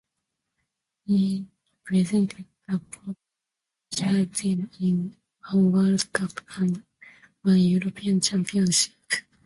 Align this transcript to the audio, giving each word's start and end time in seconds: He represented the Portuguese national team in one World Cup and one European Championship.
He 1.05 1.45
represented 1.87 2.45
the 2.67 2.79
Portuguese 2.79 3.15
national 3.91 4.25
team 4.33 4.71
in 4.79 5.15
one 5.51 5.71
World 5.71 6.11
Cup 6.11 6.31
and 6.57 6.81
one 7.43 7.59
European 7.59 8.19
Championship. 8.19 8.95